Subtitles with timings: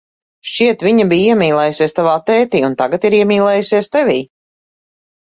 [0.51, 4.17] Šķiet, viņa bija iemīlējusies tavā tētī un tagad ir iemīlējusies tevī.